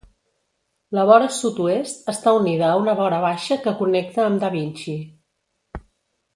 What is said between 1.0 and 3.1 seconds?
vora sud-oest està unida a una